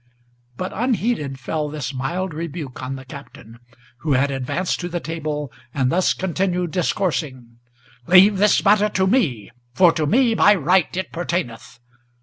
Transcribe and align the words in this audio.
But 0.57 0.71
unheeded 0.73 1.39
fell 1.39 1.69
this 1.69 1.93
mild 1.93 2.33
rebuke 2.33 2.81
on 2.81 2.95
the 2.95 3.05
Captain, 3.05 3.59
Who 3.99 4.13
had 4.13 4.31
advanced 4.31 4.79
to 4.79 4.89
the 4.89 4.99
table, 4.99 5.51
and 5.75 5.91
thus 5.91 6.15
continued 6.15 6.71
discoursing: 6.71 7.59
"Leave 8.07 8.39
this 8.39 8.65
matter 8.65 8.89
to 8.89 9.05
me, 9.05 9.51
for 9.75 9.91
to 9.91 10.07
me 10.07 10.33
by 10.33 10.55
right 10.55 10.97
it 10.97 11.11
pertaineth. 11.11 11.77